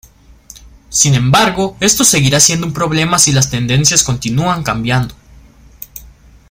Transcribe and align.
Sin 0.89 1.13
embargo 1.13 1.77
esto 1.79 2.03
seguirá 2.03 2.39
siendo 2.39 2.65
un 2.65 2.73
problema 2.73 3.19
si 3.19 3.31
las 3.31 3.51
tendencias 3.51 4.01
continúan 4.01 4.63
cambiando. 4.63 5.13